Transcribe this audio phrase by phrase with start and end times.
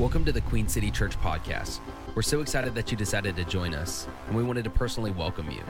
[0.00, 1.80] Welcome to the Queen City Church podcast.
[2.14, 5.50] We're so excited that you decided to join us, and we wanted to personally welcome
[5.50, 5.60] you.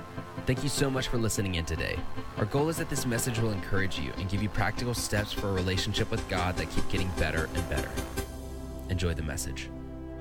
[0.46, 1.98] Thank you so much for listening in today.
[2.36, 5.48] Our goal is that this message will encourage you and give you practical steps for
[5.48, 7.90] a relationship with God that keep getting better and better.
[8.88, 9.68] Enjoy the message.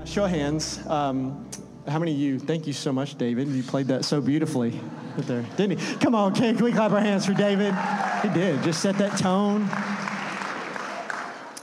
[0.06, 0.84] Show of hands.
[0.88, 1.48] Um,
[1.88, 2.40] how many of you?
[2.40, 3.48] Thank you so much, David.
[3.50, 4.72] You played that so beautifully
[5.18, 5.96] right there, didn't he?
[5.98, 7.76] Come on, can, can we clap our hands for David?
[8.24, 8.64] He did.
[8.64, 9.70] Just set that tone.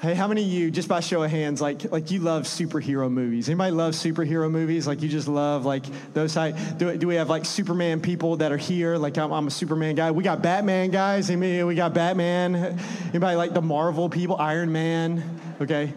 [0.02, 3.10] Hey, how many of you, just by show of hands, like like you love superhero
[3.10, 3.48] movies?
[3.48, 4.86] Anybody love superhero movies?
[4.86, 6.54] Like you just love like those type.
[6.76, 8.98] Do, do we have like Superman people that are here?
[8.98, 10.10] Like I'm, I'm a Superman guy.
[10.10, 11.30] We got Batman guys.
[11.30, 12.78] Anybody, we got Batman.
[13.08, 14.36] Anybody like the Marvel people?
[14.36, 15.40] Iron Man.
[15.62, 15.94] Okay.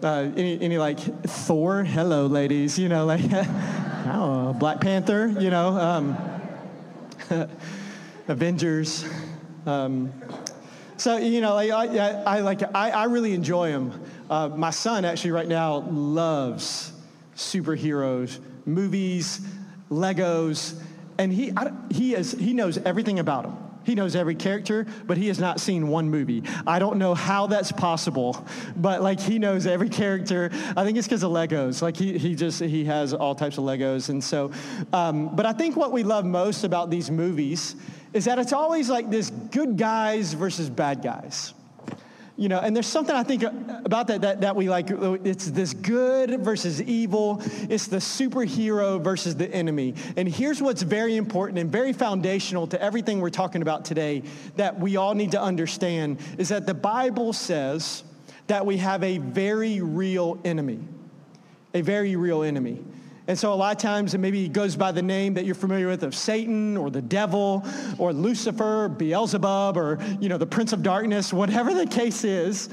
[0.00, 1.82] Uh, any, any like Thor?
[1.82, 2.78] Hello, ladies.
[2.78, 5.26] You know, like oh, Black Panther.
[5.26, 6.16] You know, um,
[8.28, 9.04] Avengers.
[9.66, 10.12] Um,
[11.00, 14.00] so you know, like, I, I, like I, I really enjoy them.
[14.28, 16.92] Uh, my son actually right now loves
[17.34, 19.40] superheroes, movies,
[19.90, 20.80] Legos,
[21.18, 23.70] and he I, he is he knows everything about them.
[23.82, 26.42] He knows every character, but he has not seen one movie.
[26.66, 28.46] I don't know how that's possible,
[28.76, 30.50] but like he knows every character.
[30.76, 31.80] I think it's because of Legos.
[31.80, 34.10] Like he, he just, he has all types of Legos.
[34.10, 34.52] And so,
[34.92, 37.74] um, but I think what we love most about these movies
[38.12, 41.54] is that it's always like this good guys versus bad guys.
[42.36, 44.86] You know, and there's something I think about that, that that we like.
[44.90, 47.42] It's this good versus evil.
[47.68, 49.94] It's the superhero versus the enemy.
[50.16, 54.22] And here's what's very important and very foundational to everything we're talking about today
[54.56, 58.04] that we all need to understand is that the Bible says
[58.46, 60.78] that we have a very real enemy.
[61.74, 62.82] A very real enemy.
[63.30, 65.86] And so a lot of times it maybe goes by the name that you're familiar
[65.86, 67.64] with of Satan or the devil
[67.96, 72.68] or Lucifer, Beelzebub, or you know, the Prince of Darkness, whatever the case is.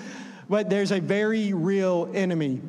[0.50, 2.60] But there's a very real enemy.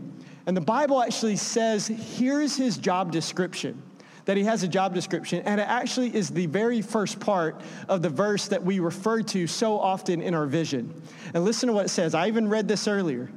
[0.44, 3.82] And the Bible actually says, here's his job description.
[4.26, 8.02] That he has a job description, and it actually is the very first part of
[8.02, 10.92] the verse that we refer to so often in our vision.
[11.32, 12.14] And listen to what it says.
[12.14, 13.30] I even read this earlier.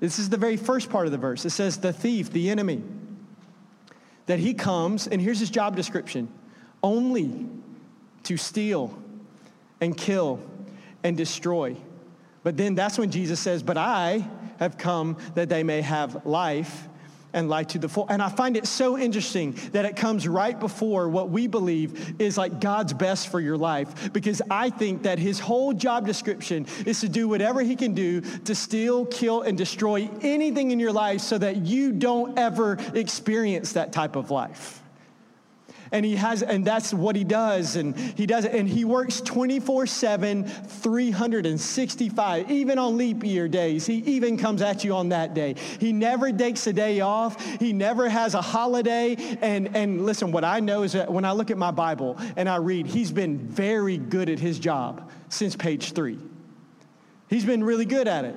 [0.00, 1.44] This is the very first part of the verse.
[1.44, 2.82] It says, The thief, the enemy,
[4.28, 6.28] that he comes, and here's his job description
[6.82, 7.48] only
[8.22, 8.96] to steal
[9.80, 10.38] and kill
[11.02, 11.74] and destroy.
[12.44, 14.28] But then that's when Jesus says, But I
[14.58, 16.88] have come that they may have life
[17.32, 18.06] and life to the full.
[18.08, 22.38] And I find it so interesting that it comes right before what we believe is
[22.38, 27.00] like God's best for your life because I think that his whole job description is
[27.00, 31.20] to do whatever he can do to steal, kill, and destroy anything in your life
[31.20, 34.82] so that you don't ever experience that type of life
[35.92, 37.76] and he has and that's what he does.
[37.76, 43.86] And he does and he works 24-7 365 even on leap year days.
[43.86, 45.54] He even comes at you on that day.
[45.80, 47.42] He never takes a day off.
[47.58, 49.16] He never has a holiday.
[49.40, 52.48] And and listen what i know is that when i look at my bible and
[52.48, 56.18] i read he's been very good at his job since page three.
[57.28, 58.36] He's been really good at it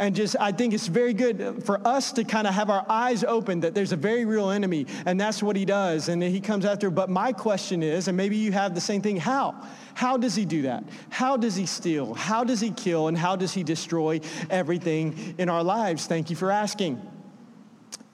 [0.00, 3.22] and just I think it's very good for us to kind of have our eyes
[3.22, 6.64] open that there's a very real enemy and that's what he does and he comes
[6.64, 6.90] after.
[6.90, 9.54] But my question is and maybe you have the same thing how?
[9.94, 10.84] How does he do that?
[11.10, 12.14] How does he steal?
[12.14, 13.08] How does he kill?
[13.08, 16.06] And how does he destroy everything in our lives?
[16.06, 17.00] Thank you for asking.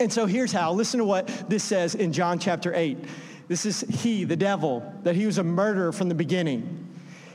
[0.01, 0.73] And so here's how.
[0.73, 2.99] Listen to what this says in John chapter 8
[3.49, 6.89] this is he the devil that he was a murderer from the beginning.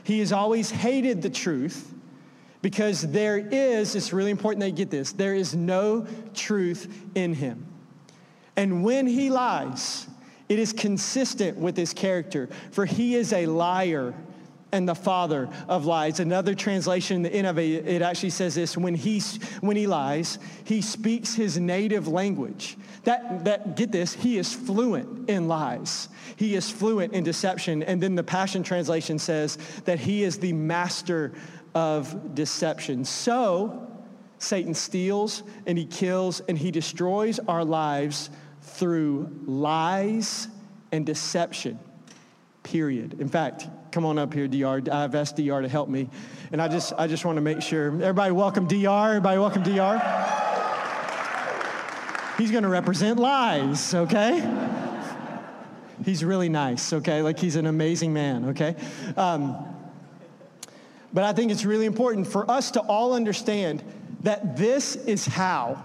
[0.04, 1.91] He has always hated the truth
[2.62, 7.34] because there is, it's really important that you get this, there is no truth in
[7.34, 7.66] him.
[8.56, 10.06] And when he lies,
[10.48, 14.14] it is consistent with his character, for he is a liar
[14.70, 16.18] and the father of lies.
[16.18, 19.20] Another translation in the NIV, it actually says this, when he,
[19.60, 22.76] when he lies, he speaks his native language.
[23.04, 26.08] That, that, get this, he is fluent in lies.
[26.36, 27.82] He is fluent in deception.
[27.82, 31.32] And then the Passion Translation says that he is the master
[31.74, 33.04] of deception.
[33.04, 33.88] So,
[34.38, 38.30] Satan steals and he kills and he destroys our lives
[38.60, 40.48] through lies
[40.90, 41.78] and deception.
[42.62, 43.20] Period.
[43.20, 44.82] In fact, come on up here, DR.
[44.90, 46.08] I've asked DR to help me.
[46.50, 47.86] And I just, I just want to make sure.
[47.86, 49.08] Everybody welcome DR.
[49.08, 49.98] Everybody welcome DR.
[52.38, 54.42] He's going to represent lies, okay?
[56.04, 57.22] He's really nice, okay?
[57.22, 58.74] Like he's an amazing man, okay?
[59.16, 59.71] Um,
[61.12, 63.82] but I think it's really important for us to all understand
[64.22, 65.82] that this is how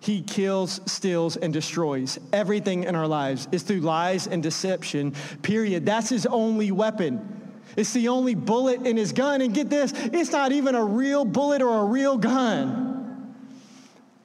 [0.00, 5.84] he kills, steals, and destroys everything in our lives is through lies and deception, period.
[5.84, 7.36] That's his only weapon.
[7.76, 9.42] It's the only bullet in his gun.
[9.42, 13.34] And get this, it's not even a real bullet or a real gun.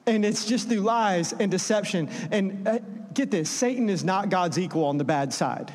[0.06, 2.08] And it's just through lies and deception.
[2.30, 2.78] And uh,
[3.12, 5.72] get this Satan is not God's equal on the bad side.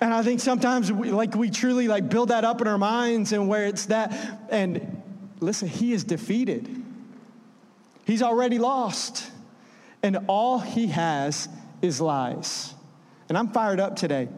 [0.00, 3.32] And I think sometimes we, like we truly like build that up in our minds
[3.32, 5.02] and where it's that and
[5.40, 6.68] listen, he is defeated.
[8.04, 9.30] He's already lost.
[10.02, 11.48] And all he has
[11.82, 12.74] is lies.
[13.28, 14.28] And I'm fired up today.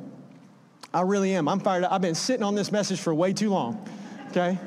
[0.95, 1.49] I really am.
[1.49, 1.93] I'm fired up.
[1.93, 3.87] I've been sitting on this message for way too long.
[4.31, 4.59] Okay?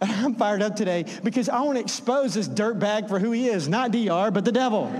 [0.00, 3.48] And I'm fired up today because I want to expose this dirtbag for who he
[3.48, 4.92] is, not DR, but the devil.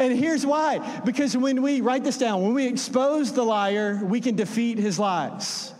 [0.00, 4.20] And here's why because when we write this down, when we expose the liar, we
[4.20, 5.74] can defeat his lies.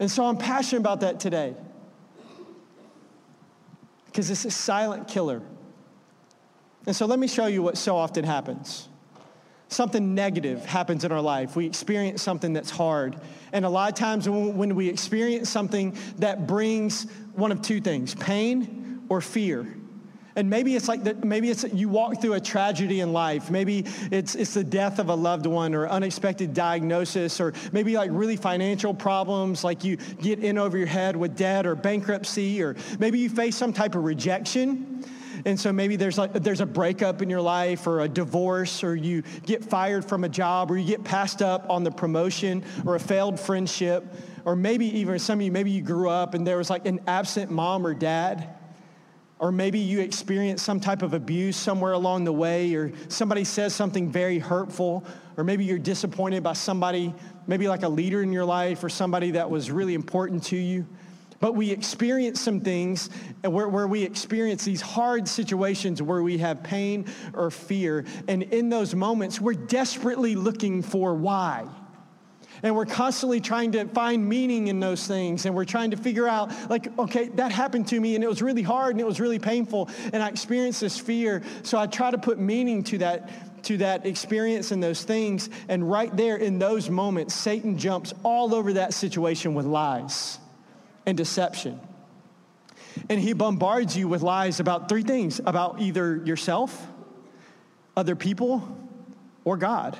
[0.00, 1.54] And so I'm passionate about that today.
[4.06, 5.40] Because it's a silent killer.
[6.84, 8.88] And so let me show you what so often happens.
[9.68, 11.54] Something negative happens in our life.
[11.54, 13.16] We experience something that's hard.
[13.52, 17.04] And a lot of times when we experience something that brings
[17.34, 19.72] one of two things pain or fear.
[20.34, 23.50] And maybe it's like the, maybe it's you walk through a tragedy in life.
[23.50, 28.10] Maybe it's it's the death of a loved one or unexpected diagnosis or maybe like
[28.12, 32.76] really financial problems like you get in over your head with debt or bankruptcy or
[32.98, 35.04] maybe you face some type of rejection.
[35.44, 38.94] And so maybe there's like there's a breakup in your life or a divorce or
[38.94, 42.94] you get fired from a job or you get passed up on the promotion or
[42.94, 44.04] a failed friendship
[44.44, 47.00] or maybe even some of you maybe you grew up and there was like an
[47.06, 48.56] absent mom or dad
[49.42, 53.74] or maybe you experience some type of abuse somewhere along the way, or somebody says
[53.74, 55.04] something very hurtful,
[55.36, 57.12] or maybe you're disappointed by somebody,
[57.48, 60.86] maybe like a leader in your life or somebody that was really important to you.
[61.40, 63.10] But we experience some things
[63.42, 68.04] where, where we experience these hard situations where we have pain or fear.
[68.28, 71.66] And in those moments, we're desperately looking for why.
[72.62, 75.46] And we're constantly trying to find meaning in those things.
[75.46, 78.40] And we're trying to figure out, like, okay, that happened to me and it was
[78.40, 79.90] really hard and it was really painful.
[80.12, 81.42] And I experienced this fear.
[81.64, 83.30] So I try to put meaning to that
[83.64, 85.48] to that experience and those things.
[85.68, 90.38] And right there in those moments, Satan jumps all over that situation with lies
[91.06, 91.80] and deception.
[93.08, 96.86] And he bombards you with lies about three things about either yourself,
[97.96, 98.76] other people,
[99.44, 99.98] or God.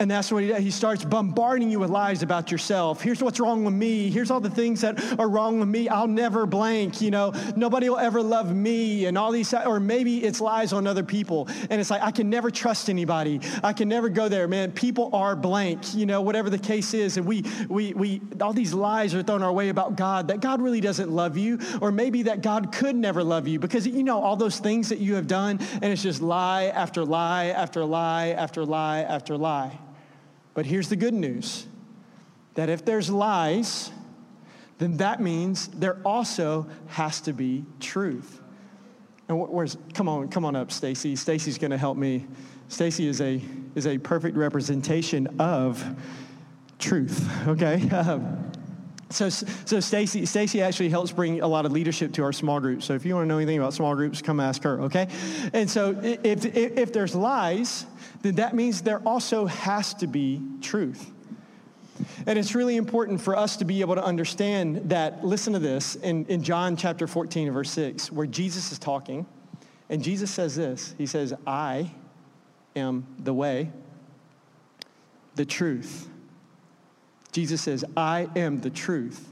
[0.00, 0.54] And that's what he.
[0.54, 3.00] He starts bombarding you with lies about yourself.
[3.00, 4.10] Here's what's wrong with me.
[4.10, 5.88] Here's all the things that are wrong with me.
[5.88, 7.00] I'll never blank.
[7.00, 9.06] You know, nobody will ever love me.
[9.06, 11.48] And all these, or maybe it's lies on other people.
[11.68, 13.40] And it's like, I can never trust anybody.
[13.64, 14.70] I can never go there, man.
[14.70, 17.16] People are blank, you know, whatever the case is.
[17.16, 20.62] And we, we, we, all these lies are thrown our way about God, that God
[20.62, 21.58] really doesn't love you.
[21.80, 24.98] Or maybe that God could never love you because, you know, all those things that
[24.98, 25.58] you have done.
[25.72, 29.76] And it's just lie after lie after lie after lie after lie.
[30.58, 31.68] But here's the good news
[32.54, 33.92] that if there's lies,
[34.78, 38.40] then that means there also has to be truth.
[39.28, 41.14] And where's come on, come on up, Stacy.
[41.14, 42.26] Stacy's going to help me.
[42.66, 43.40] Stacy is a
[43.76, 45.80] is a perfect representation of
[46.80, 47.30] truth.
[47.46, 47.88] Okay.
[47.92, 48.47] Um,
[49.10, 52.84] So, so Stacy, Stacy actually helps bring a lot of leadership to our small groups.
[52.84, 55.08] So if you want to know anything about small groups, come ask her, okay?
[55.54, 57.86] And so if, if, if there's lies,
[58.20, 61.10] then that means there also has to be truth.
[62.26, 65.96] And it's really important for us to be able to understand that, listen to this,
[65.96, 69.26] in, in John chapter 14, verse 6, where Jesus is talking,
[69.88, 71.90] and Jesus says this He says, I
[72.76, 73.70] am the way,
[75.34, 76.08] the truth.
[77.38, 79.28] Jesus says, I am the truth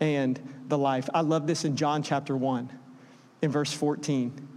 [0.00, 1.10] and the life.
[1.12, 2.70] I love this in John chapter 1,
[3.42, 4.48] in verse 14.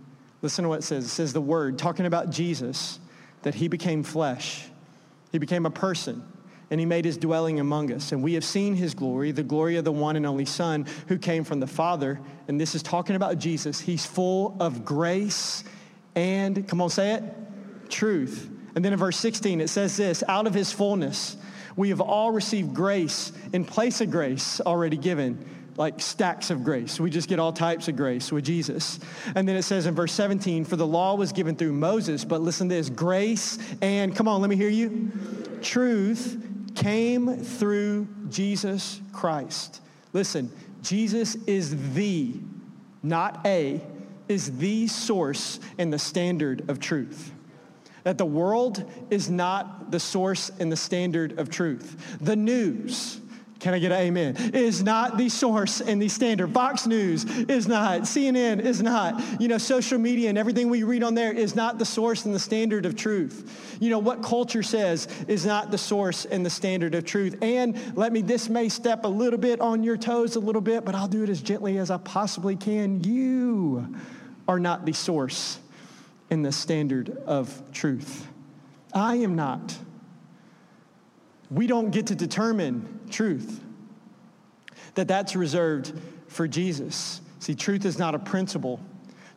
[0.42, 1.04] Listen to what it says.
[1.04, 2.98] It says, The Word, talking about Jesus
[3.42, 4.70] that he became flesh.
[5.34, 6.24] He became a person
[6.70, 8.14] and he made his dwelling among us.
[8.14, 11.18] And we have seen his glory, the glory of the one and only Son who
[11.18, 12.22] came from the Father.
[12.48, 13.82] And this is talking about Jesus.
[13.82, 15.66] He's full of grace
[16.16, 17.24] and, come on, say it,
[17.90, 18.50] truth.
[18.76, 21.36] And then in verse 16, it says this out of his fullness,
[21.76, 25.46] we have all received grace in place of grace already given
[25.78, 27.00] like stacks of grace.
[27.00, 29.00] We just get all types of grace with Jesus.
[29.36, 32.42] And then it says in verse 17, for the law was given through Moses, but
[32.42, 35.12] listen to this grace and, come on, let me hear you,
[35.62, 39.82] truth came through Jesus Christ.
[40.14, 40.52] Listen,
[40.84, 42.34] Jesus is the,
[43.02, 43.82] not a,
[44.28, 47.32] is the source and the standard of truth.
[48.04, 52.18] That the world is not the source and the standard of truth.
[52.22, 53.22] The news,
[53.62, 54.36] Can I get an amen?
[54.56, 56.52] Is not the source and the standard.
[56.52, 58.02] Fox News is not.
[58.02, 59.40] CNN is not.
[59.40, 62.34] You know, social media and everything we read on there is not the source and
[62.34, 63.78] the standard of truth.
[63.80, 67.38] You know, what culture says is not the source and the standard of truth.
[67.44, 70.84] And let me, this may step a little bit on your toes a little bit,
[70.84, 73.04] but I'll do it as gently as I possibly can.
[73.04, 73.96] You
[74.48, 75.60] are not the source
[76.32, 78.26] and the standard of truth.
[78.94, 79.78] I am not.
[81.52, 83.62] We don't get to determine truth,
[84.96, 85.92] that that's reserved
[86.28, 87.20] for Jesus.
[87.40, 88.80] See, truth is not a principle,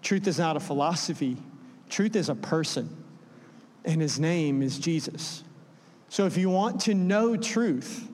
[0.00, 1.36] truth is not a philosophy,
[1.90, 3.04] truth is a person,
[3.84, 5.42] and his name is Jesus.
[6.08, 8.08] So if you want to know truth,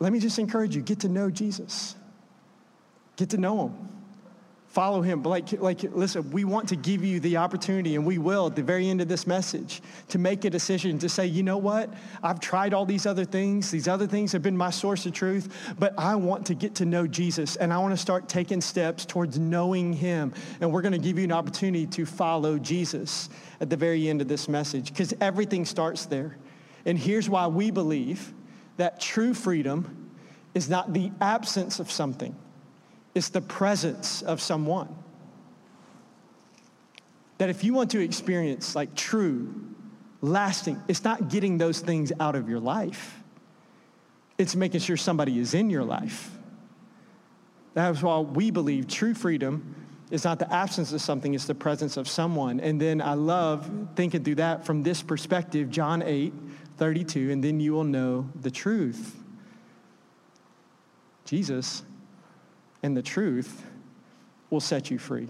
[0.00, 1.96] let me just encourage you get to know Jesus,
[3.16, 3.92] get to know him
[4.72, 5.20] follow him.
[5.20, 8.56] But Like, like, listen, we want to give you the opportunity, and we will at
[8.56, 11.92] the very end of this message, to make a decision to say, you know what?
[12.22, 13.70] I've tried all these other things.
[13.70, 16.86] These other things have been my source of truth, but I want to get to
[16.86, 20.32] know Jesus, and I want to start taking steps towards knowing him.
[20.60, 23.28] And we're going to give you an opportunity to follow Jesus
[23.60, 26.36] at the very end of this message, because everything starts there.
[26.86, 28.32] And here's why we believe
[28.78, 30.10] that true freedom
[30.54, 32.34] is not the absence of something
[33.14, 34.94] it's the presence of someone.
[37.38, 39.52] That if you want to experience like true,
[40.20, 43.18] lasting, it's not getting those things out of your life,
[44.38, 46.30] it's making sure somebody is in your life.
[47.74, 49.74] That's why we believe true freedom
[50.10, 52.60] is not the absence of something, it's the presence of someone.
[52.60, 56.34] And then I love thinking through that from this perspective, John 8,
[56.76, 59.16] 32, and then you will know the truth.
[61.24, 61.82] Jesus
[62.82, 63.64] and the truth
[64.50, 65.28] will set you free.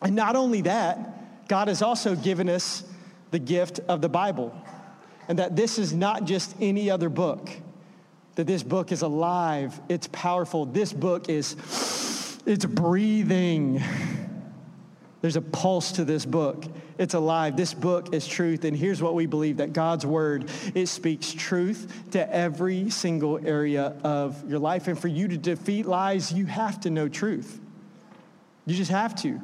[0.00, 2.84] And not only that, God has also given us
[3.30, 4.54] the gift of the Bible,
[5.28, 7.50] and that this is not just any other book,
[8.34, 10.66] that this book is alive, it's powerful.
[10.66, 11.56] This book is
[12.46, 13.82] it's breathing.
[15.22, 16.66] There's a pulse to this book.
[16.98, 17.56] It's alive.
[17.56, 18.64] This book is truth.
[18.64, 23.96] And here's what we believe that God's word, it speaks truth to every single area
[24.02, 24.88] of your life.
[24.88, 27.60] And for you to defeat lies, you have to know truth.
[28.66, 29.40] You just have to.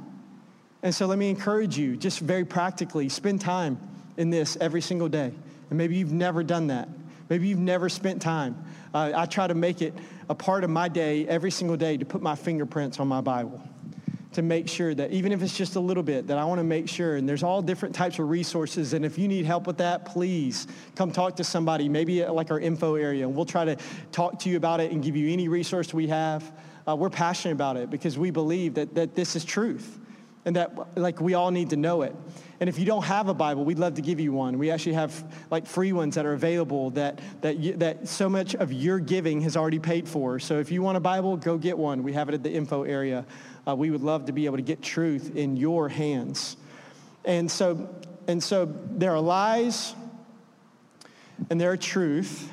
[0.83, 3.79] And so let me encourage you, just very practically, spend time
[4.17, 5.33] in this every single day.
[5.71, 6.89] And maybe you've never done that.
[7.29, 8.65] Maybe you've never spent time.
[8.93, 9.95] Uh, I try to make it
[10.29, 13.63] a part of my day every single day to put my fingerprints on my Bible
[14.33, 16.65] to make sure that even if it's just a little bit, that I want to
[16.65, 17.17] make sure.
[17.17, 18.93] And there's all different types of resources.
[18.93, 20.67] And if you need help with that, please
[20.97, 23.77] come talk to somebody, maybe like our info area, and we'll try to
[24.13, 26.53] talk to you about it and give you any resource we have.
[26.87, 29.99] Uh, we're passionate about it because we believe that, that this is truth
[30.45, 32.15] and that like we all need to know it.
[32.61, 34.59] And if you don't have a Bible, we'd love to give you one.
[34.59, 38.57] We actually have like free ones that are available that, that, you, that so much
[38.57, 40.41] of your giving has already paid for.
[40.41, 42.03] So if you want a Bible, go get one.
[42.03, 43.25] We have it at the info area.
[43.67, 46.57] Uh, we would love to be able to get truth in your hands.
[47.25, 47.95] And so,
[48.27, 49.95] and so there are lies
[51.51, 52.51] and there are truth.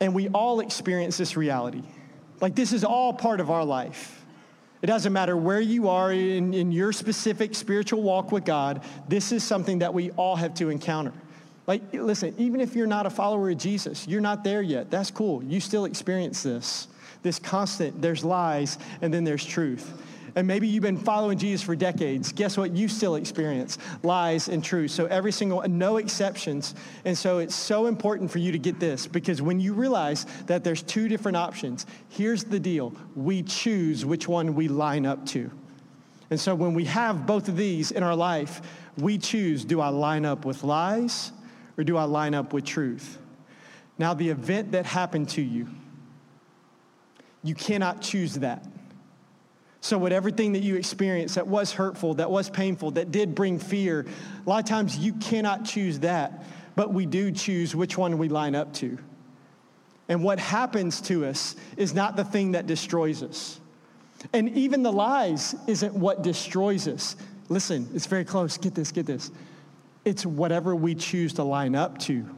[0.00, 1.82] And we all experience this reality.
[2.40, 4.17] Like this is all part of our life.
[4.80, 9.32] It doesn't matter where you are in, in your specific spiritual walk with God, this
[9.32, 11.12] is something that we all have to encounter.
[11.66, 14.90] Like, listen, even if you're not a follower of Jesus, you're not there yet.
[14.90, 15.42] That's cool.
[15.44, 16.88] You still experience this.
[17.22, 19.92] This constant, there's lies and then there's truth.
[20.34, 22.32] And maybe you've been following Jesus for decades.
[22.32, 22.72] Guess what?
[22.72, 24.90] You still experience lies and truth.
[24.90, 26.74] So every single, no exceptions.
[27.04, 30.64] And so it's so important for you to get this because when you realize that
[30.64, 32.94] there's two different options, here's the deal.
[33.14, 35.50] We choose which one we line up to.
[36.30, 38.60] And so when we have both of these in our life,
[38.98, 41.32] we choose, do I line up with lies
[41.76, 43.18] or do I line up with truth?
[43.96, 45.68] Now, the event that happened to you,
[47.42, 48.64] you cannot choose that.
[49.80, 53.58] So, with everything that you experienced that was hurtful, that was painful, that did bring
[53.58, 54.06] fear,
[54.44, 56.44] a lot of times you cannot choose that,
[56.74, 58.98] but we do choose which one we line up to.
[60.08, 63.60] And what happens to us is not the thing that destroys us.
[64.32, 67.14] And even the lies isn't what destroys us.
[67.48, 68.58] Listen, it's very close.
[68.58, 69.30] Get this, get this.
[70.04, 72.28] It's whatever we choose to line up to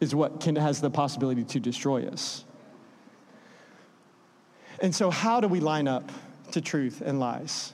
[0.00, 2.44] is what can, has the possibility to destroy us.
[4.80, 6.10] And so, how do we line up?
[6.52, 7.72] To truth and lies.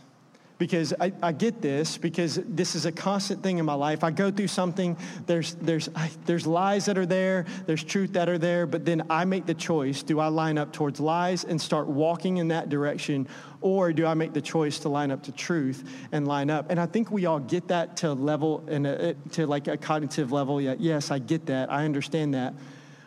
[0.59, 4.05] Because I, I get this, because this is a constant thing in my life.
[4.05, 8.29] I go through something, there's, there's, I, there's lies that are there, there's truth that
[8.29, 11.61] are there, but then I make the choice do I line up towards lies and
[11.61, 13.27] start walking in that direction,
[13.61, 16.71] or do I make the choice to line up to truth and line up?
[16.71, 20.31] And I think we all get that to level, and eh, to like a cognitive
[20.31, 20.61] level.
[20.61, 22.55] Yeah, yes, I get that, I understand that.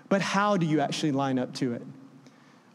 [0.10, 1.84] But how do you actually line up to it?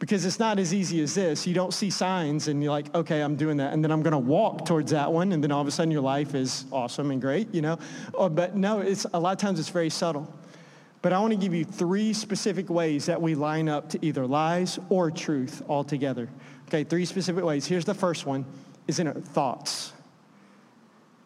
[0.01, 1.47] Because it's not as easy as this.
[1.47, 3.73] You don't see signs and you're like, okay, I'm doing that.
[3.73, 5.31] And then I'm going to walk towards that one.
[5.31, 7.79] And then all of a sudden your life is awesome and great, you know?
[8.15, 10.33] Or, but no, it's, a lot of times it's very subtle.
[11.03, 14.27] But I want to give you three specific ways that we line up to either
[14.27, 16.29] lies or truth altogether.
[16.69, 17.67] Okay, three specific ways.
[17.67, 18.47] Here's the first one
[18.87, 19.93] is in our thoughts.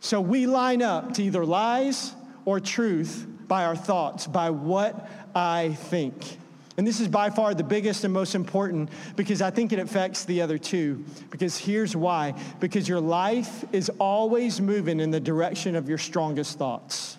[0.00, 2.12] So we line up to either lies
[2.44, 6.38] or truth by our thoughts, by what I think.
[6.76, 10.24] And this is by far the biggest and most important because I think it affects
[10.24, 11.04] the other two.
[11.30, 16.58] Because here's why because your life is always moving in the direction of your strongest
[16.58, 17.16] thoughts.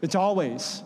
[0.00, 0.82] It's always.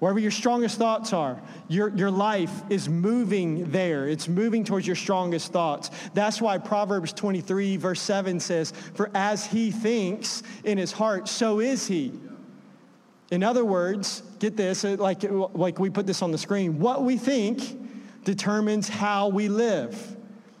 [0.00, 4.08] Wherever your strongest thoughts are, your, your life is moving there.
[4.08, 5.90] It's moving towards your strongest thoughts.
[6.12, 11.60] That's why Proverbs 23, verse 7 says, For as he thinks in his heart, so
[11.60, 12.12] is he.
[13.30, 15.22] In other words, get this, uh, like,
[15.54, 20.16] like we put this on the screen, what we think determines how we live.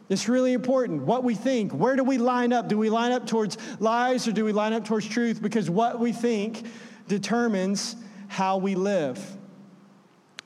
[0.08, 1.02] It's really important.
[1.02, 2.68] What we think, where do we line up?
[2.68, 5.40] Do we line up towards lies or do we line up towards truth?
[5.40, 6.66] Because what we think
[7.08, 7.96] determines
[8.28, 9.18] how we live.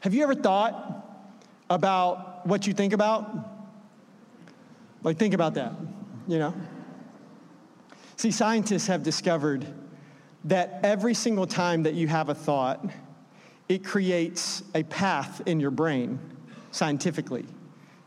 [0.00, 1.26] Have you ever thought
[1.68, 3.28] about what you think about?
[5.02, 5.72] Like, think about that,
[6.26, 6.54] you know?
[8.16, 9.66] See, scientists have discovered
[10.44, 12.84] that every single time that you have a thought,
[13.68, 16.18] it creates a path in your brain
[16.70, 17.44] scientifically.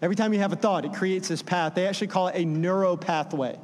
[0.01, 1.75] Every time you have a thought, it creates this path.
[1.75, 3.59] They actually call it a neuropathway.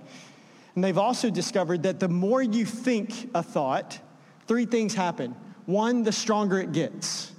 [0.76, 4.00] And they've also discovered that the more you think a thought,
[4.48, 5.36] three things happen.
[5.66, 7.32] One, the stronger it gets.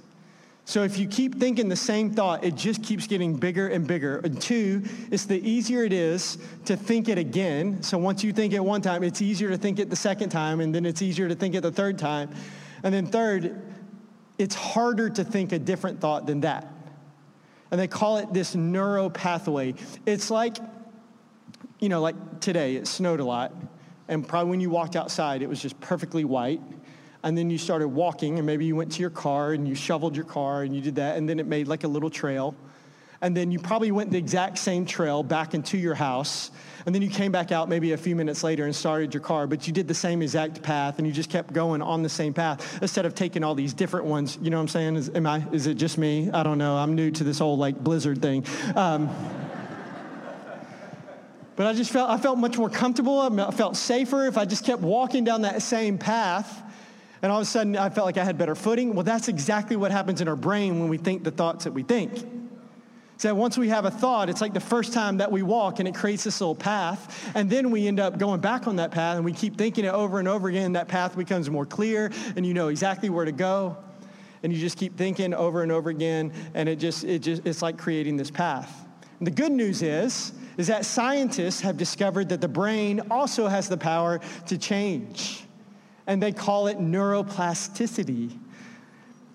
[0.69, 4.19] So if you keep thinking the same thought, it just keeps getting bigger and bigger.
[4.19, 7.81] And two, it's the easier it is to think it again.
[7.81, 10.59] So once you think it one time, it's easier to think it the second time,
[10.59, 12.29] and then it's easier to think it the third time.
[12.83, 13.59] And then third,
[14.37, 16.71] it's harder to think a different thought than that.
[17.71, 19.73] And they call it this neuro pathway.
[20.05, 20.57] It's like,
[21.79, 23.55] you know, like today, it snowed a lot.
[24.07, 26.61] And probably when you walked outside, it was just perfectly white
[27.23, 30.15] and then you started walking, and maybe you went to your car and you shoveled
[30.15, 32.55] your car and you did that, and then it made like a little trail.
[33.21, 36.51] And then you probably went the exact same trail back into your house.
[36.85, 39.45] And then you came back out maybe a few minutes later and started your car,
[39.45, 42.33] but you did the same exact path and you just kept going on the same
[42.33, 44.37] path instead of taking all these different ones.
[44.41, 44.95] You know what I'm saying?
[44.95, 46.31] Is, am I, is it just me?
[46.31, 46.77] I don't know.
[46.77, 48.45] I'm new to this whole like blizzard thing.
[48.73, 49.07] Um,
[51.57, 53.19] but I just felt, I felt much more comfortable.
[53.19, 56.63] I felt safer if I just kept walking down that same path
[57.21, 58.93] and all of a sudden, I felt like I had better footing.
[58.93, 61.83] Well, that's exactly what happens in our brain when we think the thoughts that we
[61.83, 62.13] think.
[63.17, 65.89] So once we have a thought, it's like the first time that we walk and
[65.89, 67.29] it creates this little path.
[67.35, 69.93] And then we end up going back on that path and we keep thinking it
[69.93, 70.71] over and over again.
[70.73, 73.75] That path becomes more clear and you know exactly where to go.
[74.41, 76.31] And you just keep thinking over and over again.
[76.53, 78.85] And it just, it just, it's like creating this path.
[79.17, 83.67] And the good news is, is that scientists have discovered that the brain also has
[83.67, 85.43] the power to change
[86.09, 88.35] and they call it neuroplasticity.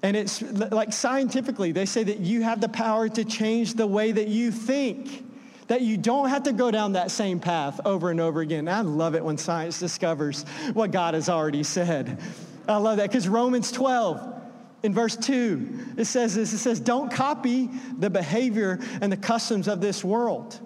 [0.02, 4.10] And it's like scientifically, they say that you have the power to change the way
[4.10, 5.24] that you think,
[5.68, 8.68] that you don't have to go down that same path over and over again.
[8.68, 12.20] I love it when science discovers what God has already said.
[12.66, 14.42] I love that because Romans 12,
[14.82, 19.68] in verse 2, it says this it says, Don't copy the behavior and the customs
[19.68, 20.58] of this world.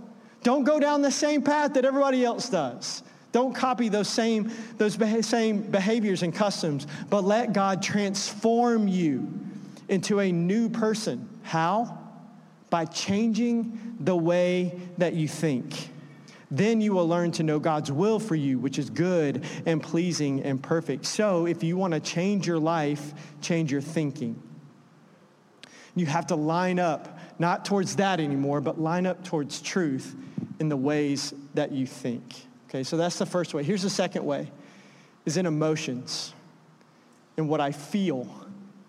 [0.43, 3.03] Don't go down the same path that everybody else does.
[3.31, 9.29] Don't copy those same, those same behaviors and customs, but let God transform you
[9.89, 11.29] into a new person.
[11.43, 11.99] How?
[12.71, 15.91] By changing the way that you think.
[16.51, 20.43] Then you will learn to know God's will for you, which is good and pleasing
[20.43, 21.05] and perfect.
[21.05, 23.13] So, if you want to change your life,
[23.43, 24.43] change your thinking.
[25.95, 30.15] You have to line up, not towards that anymore, but line up towards truth
[30.59, 32.48] in the ways that you think.
[32.69, 33.63] Okay, so that's the first way.
[33.63, 34.51] Here's the second way
[35.25, 36.33] is in emotions,
[37.37, 38.29] in what I feel.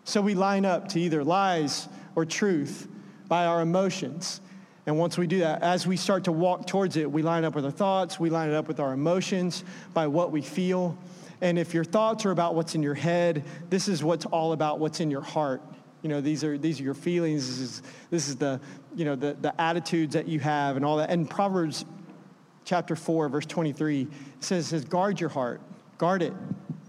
[0.04, 2.88] So we line up to either lies or truth
[3.28, 4.42] by our emotions.
[4.86, 7.56] And once we do that, as we start to walk towards it, we line up
[7.56, 9.64] with our thoughts, we line it up with our emotions
[9.94, 10.98] by what we feel.
[11.42, 14.80] And if your thoughts are about what's in your head, this is what's all about
[14.80, 15.62] what's in your heart.
[16.02, 17.48] You know, these are these are your feelings.
[17.48, 18.60] This is this is the
[18.96, 21.10] you know the, the attitudes that you have and all that.
[21.10, 21.86] And Proverbs
[22.66, 24.08] chapter 4, verse 23,
[24.40, 25.62] says, says, guard your heart,
[25.98, 26.34] guard it,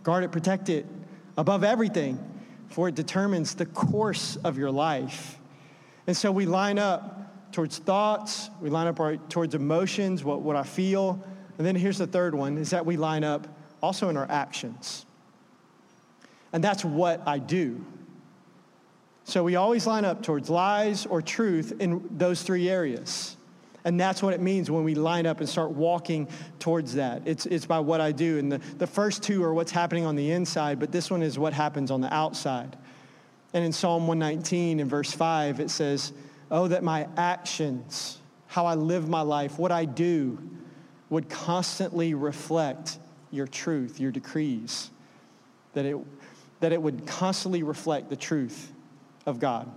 [0.02, 0.86] guard it, protect it
[1.36, 2.18] above everything,
[2.68, 5.38] for it determines the course of your life.
[6.06, 10.56] And so we line up towards thoughts, we line up our, towards emotions, what, what
[10.56, 11.22] I feel.
[11.58, 13.46] And then here's the third one is that we line up
[13.82, 15.04] also in our actions.
[16.52, 17.84] And that's what I do.
[19.24, 23.36] So we always line up towards lies or truth in those three areas.
[23.84, 27.22] And that's what it means when we line up and start walking towards that.
[27.24, 28.38] It's, it's by what I do.
[28.38, 31.38] And the, the first two are what's happening on the inside, but this one is
[31.38, 32.76] what happens on the outside.
[33.52, 36.12] And in Psalm 119, in verse 5, it says,
[36.50, 40.38] Oh, that my actions, how I live my life, what I do,
[41.08, 42.98] would constantly reflect
[43.30, 44.90] your truth, your decrees.
[45.74, 45.96] That it,
[46.60, 48.72] that it would constantly reflect the truth
[49.26, 49.70] of God.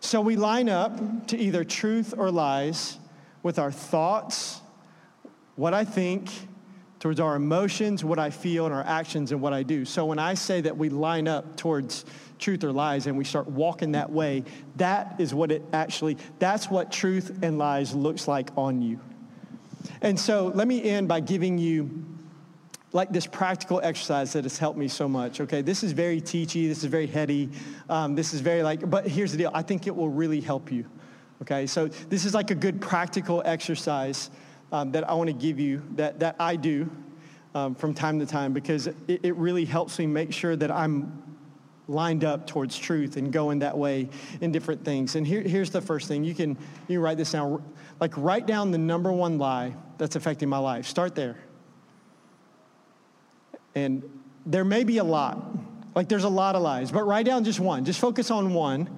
[0.00, 2.98] So we line up to either truth or lies
[3.42, 4.60] with our thoughts,
[5.56, 6.30] what I think,
[7.00, 9.84] towards our emotions, what I feel, and our actions and what I do.
[9.84, 12.04] So when I say that we line up towards
[12.38, 14.44] truth or lies and we start walking that way,
[14.76, 19.00] that is what it actually, that's what truth and lies looks like on you.
[20.02, 22.04] And so let me end by giving you
[22.92, 25.40] like this practical exercise that has helped me so much.
[25.40, 27.48] Okay, this is very teachy, this is very heady,
[27.88, 30.70] um, this is very like, but here's the deal I think it will really help
[30.72, 30.84] you.
[31.42, 34.30] Okay, so this is like a good practical exercise
[34.72, 36.90] um, that I want to give you that, that I do
[37.54, 41.22] um, from time to time because it, it really helps me make sure that I'm
[41.88, 44.08] lined up towards truth and going that way
[44.40, 45.16] in different things.
[45.16, 46.50] And here, here's the first thing you can,
[46.88, 47.64] you can write this down.
[47.98, 50.86] Like, write down the number one lie that's affecting my life.
[50.86, 51.36] Start there.
[53.74, 54.02] And
[54.44, 55.42] there may be a lot.
[55.94, 57.84] Like, there's a lot of lies, but write down just one.
[57.84, 58.88] Just focus on one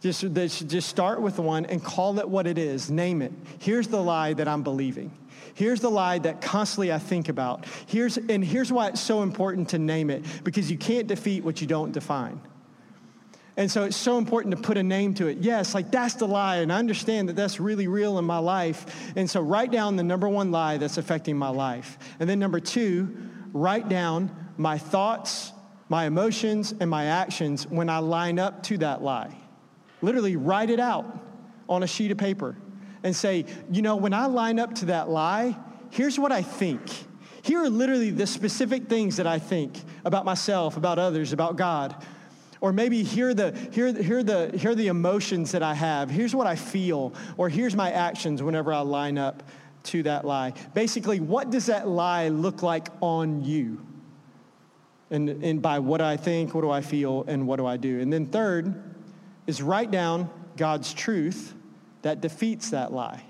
[0.00, 2.90] just, just start with one and call it what it is.
[2.90, 3.32] Name it.
[3.58, 5.10] Here's the lie that I'm believing.
[5.54, 7.64] Here's the lie that constantly I think about.
[7.86, 11.60] Here's, and here's why it's so important to name it because you can't defeat what
[11.60, 12.40] you don't define.
[13.56, 15.38] And so it's so important to put a name to it.
[15.38, 19.14] Yes, like that's the lie, and I understand that that's really real in my life.
[19.16, 21.98] And so write down the number one lie that's affecting my life.
[22.20, 23.16] And then number two,
[23.54, 25.52] write down my thoughts,
[25.88, 29.34] my emotions, and my actions when I line up to that lie.
[30.02, 31.18] Literally, write it out
[31.68, 32.56] on a sheet of paper
[33.02, 35.56] and say, you know, when I line up to that lie,
[35.90, 36.82] here's what I think.
[37.42, 42.04] Here are literally the specific things that I think about myself, about others, about God.
[42.60, 46.10] Or maybe here are the, here, here, the, here the emotions that I have.
[46.10, 47.14] Here's what I feel.
[47.36, 49.44] Or here's my actions whenever I line up
[49.84, 50.54] to that lie.
[50.74, 53.84] Basically, what does that lie look like on you?
[55.10, 58.00] And, and by what I think, what do I feel, and what do I do?
[58.00, 58.95] And then third,
[59.46, 61.54] is write down God's truth
[62.02, 63.22] that defeats that lie.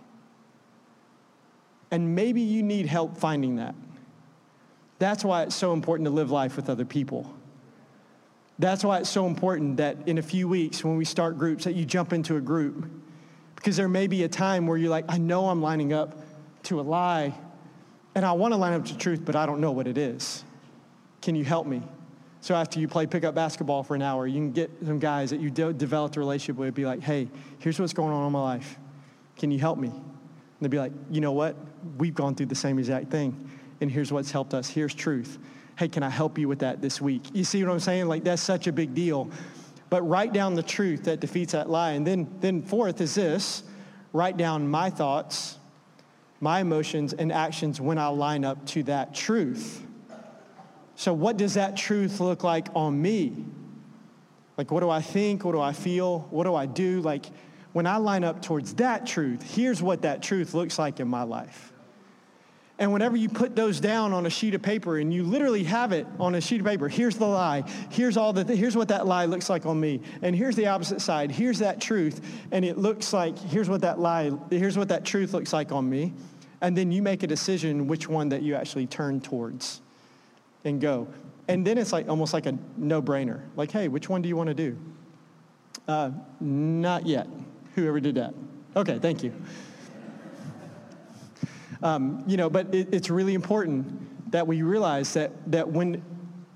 [1.90, 3.74] And maybe you need help finding that.
[4.98, 7.32] That's why it's so important to live life with other people.
[8.58, 11.74] That's why it's so important that in a few weeks when we start groups that
[11.74, 12.90] you jump into a group
[13.54, 16.16] because there may be a time where you're like I know I'm lining up
[16.64, 17.34] to a lie
[18.14, 20.42] and I want to line up to truth but I don't know what it is.
[21.20, 21.82] Can you help me?
[22.46, 25.40] So after you play pickup basketball for an hour, you can get some guys that
[25.40, 27.28] you de- developed a relationship with, be like, hey,
[27.58, 28.78] here's what's going on in my life.
[29.36, 29.88] Can you help me?
[29.88, 30.04] And
[30.60, 31.56] they'd be like, you know what?
[31.98, 33.50] We've gone through the same exact thing.
[33.80, 34.68] And here's what's helped us.
[34.68, 35.40] Here's truth.
[35.76, 37.24] Hey, can I help you with that this week?
[37.32, 38.06] You see what I'm saying?
[38.06, 39.28] Like, that's such a big deal.
[39.90, 41.94] But write down the truth that defeats that lie.
[41.94, 43.64] And then, then fourth is this
[44.12, 45.58] write down my thoughts,
[46.38, 49.82] my emotions, and actions when I line up to that truth.
[50.96, 53.44] So, what does that truth look like on me?
[54.56, 55.44] Like, what do I think?
[55.44, 56.20] What do I feel?
[56.30, 57.02] What do I do?
[57.02, 57.26] Like,
[57.74, 61.22] when I line up towards that truth, here's what that truth looks like in my
[61.22, 61.74] life.
[62.78, 65.92] And whenever you put those down on a sheet of paper and you literally have
[65.92, 67.64] it on a sheet of paper, here's the lie.
[67.90, 70.00] Here's all the th- here's what that lie looks like on me.
[70.20, 71.30] And here's the opposite side.
[71.30, 72.20] Here's that truth
[72.52, 75.88] and it looks like here's what that lie here's what that truth looks like on
[75.88, 76.12] me.
[76.60, 79.80] And then you make a decision which one that you actually turn towards
[80.64, 81.08] and go.
[81.48, 83.40] And then it's like almost like a no-brainer.
[83.54, 84.78] Like, hey, which one do you want to do?
[85.86, 87.28] Uh, not yet.
[87.74, 88.34] Whoever did that.
[88.74, 89.32] Okay, thank you.
[91.82, 96.02] Um, you know, but it, it's really important that we realize that that when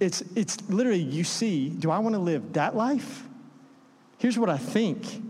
[0.01, 3.25] it's it's literally you see, do I want to live that life?
[4.19, 5.23] Here's what I think.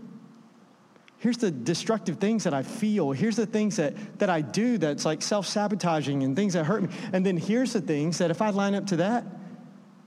[1.21, 3.11] Here's the destructive things that I feel.
[3.11, 6.81] Here's the things that, that I do that's like self sabotaging and things that hurt
[6.81, 6.89] me.
[7.13, 9.23] And then here's the things that if I line up to that,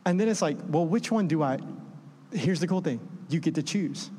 [0.04, 1.58] and then it's like, well, which one do I?
[2.32, 2.98] Here's the cool thing
[3.28, 4.10] you get to choose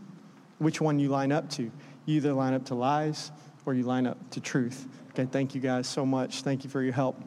[0.59, 1.63] which one you line up to.
[1.63, 3.29] You either line up to lies
[3.65, 4.87] or you line up to truth.
[5.09, 6.43] Okay, thank you guys so much.
[6.43, 7.21] Thank you for your help.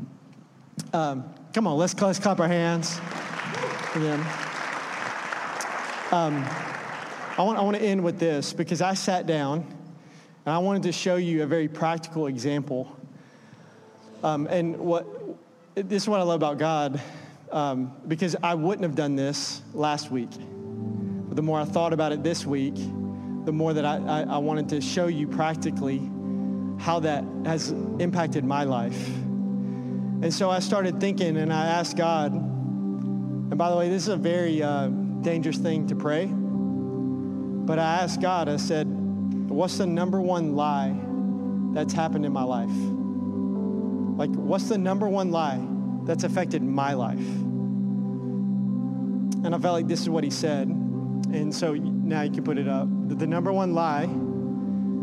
[0.95, 2.99] Um, come on, let's, let's clap our hands
[3.93, 4.25] for them.
[6.11, 6.43] Um,
[7.39, 9.61] I want, I want to end with this because I sat down
[10.45, 12.97] and I wanted to show you a very practical example.
[14.25, 15.07] Um, and what
[15.77, 17.01] this is what I love about God
[17.53, 20.31] um, because I wouldn't have done this last week.
[20.33, 24.39] But the more I thought about it this week, the more that I, I, I
[24.39, 25.99] wanted to show you practically
[26.81, 27.71] how that has
[28.01, 29.07] impacted my life.
[29.07, 34.09] And so I started thinking and I asked God, and by the way, this is
[34.09, 34.89] a very uh,
[35.23, 36.29] dangerous thing to pray,
[37.69, 40.99] but I asked God, I said, what's the number one lie
[41.75, 42.71] that's happened in my life?
[44.19, 45.61] Like, what's the number one lie
[46.05, 47.19] that's affected my life?
[49.45, 50.67] And I felt like this is what he said.
[50.69, 52.89] And so now you can put it up.
[53.11, 54.09] The number one lie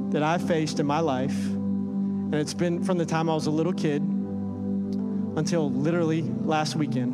[0.09, 3.51] that I faced in my life, and it's been from the time I was a
[3.51, 7.13] little kid until literally last weekend,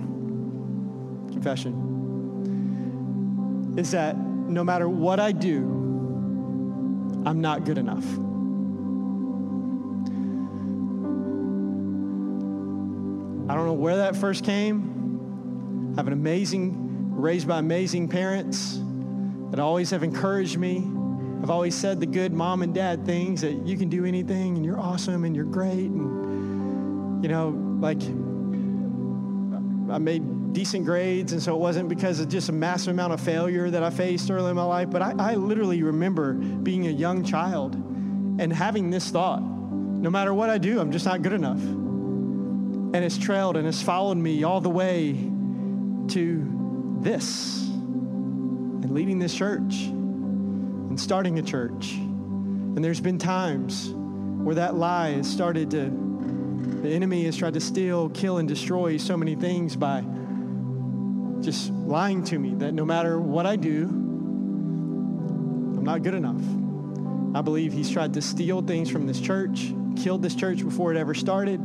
[1.34, 1.90] confession,
[3.78, 4.16] is that
[4.52, 5.64] no matter what I do,
[7.26, 8.06] I'm not good enough.
[13.50, 15.94] I don't know where that first came.
[15.94, 18.80] I have an amazing, raised by amazing parents
[19.52, 20.88] that always have encouraged me.
[21.44, 24.66] I've always said the good mom and dad things that you can do anything and
[24.66, 25.90] you're awesome and you're great.
[25.90, 28.02] And, you know, like
[29.92, 33.22] I made decent grades, and so it wasn't because of just a massive amount of
[33.22, 36.92] failure that I faced early in my life, but I, I literally remember being a
[36.92, 39.42] young child and having this thought
[40.02, 41.62] no matter what I do, I'm just not good enough.
[41.62, 49.34] And it's trailed and it's followed me all the way to this and leading this
[49.36, 51.94] church and starting a church.
[51.94, 56.08] And there's been times where that lie has started to
[56.82, 60.04] the enemy has tried to steal, kill, and destroy so many things by
[61.41, 63.89] just lying to me that no matter what I do,
[65.82, 66.41] I'm not good enough.
[67.36, 70.97] I believe he's tried to steal things from this church, killed this church before it
[70.97, 71.60] ever started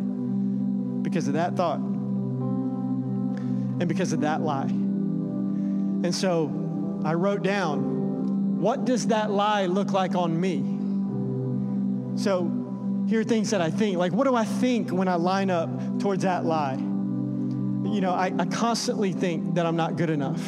[1.02, 4.66] because of that thought and because of that lie.
[4.66, 10.58] And so I wrote down, what does that lie look like on me?
[12.20, 12.50] So
[13.08, 13.98] here are things that I think.
[13.98, 16.78] Like, what do I think when I line up towards that lie?
[17.92, 20.46] You know, I, I constantly think that I'm not good enough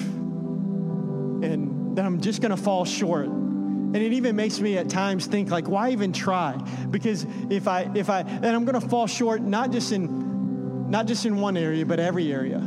[1.42, 3.26] and that I'm just going to fall short.
[3.26, 6.56] And it even makes me at times think like, why even try?
[6.90, 11.06] Because if I, if I, and I'm going to fall short, not just in, not
[11.06, 12.58] just in one area, but every area.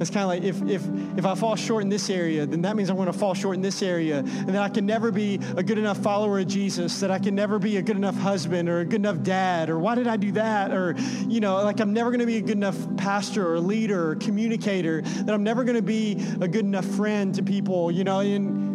[0.00, 0.82] It's kind of like if, if,
[1.18, 3.54] if I fall short in this area, then that means I'm going to fall short
[3.54, 4.18] in this area.
[4.18, 7.34] And that I can never be a good enough follower of Jesus, that I can
[7.34, 10.16] never be a good enough husband or a good enough dad, or why did I
[10.16, 10.72] do that?
[10.72, 10.96] Or,
[11.28, 14.16] you know, like I'm never going to be a good enough pastor or leader or
[14.16, 18.20] communicator, that I'm never going to be a good enough friend to people, you know.
[18.20, 18.72] And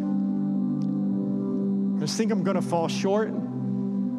[1.98, 3.30] I just think I'm going to fall short.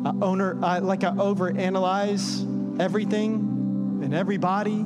[0.04, 4.84] I owner, I, like I overanalyze everything and everybody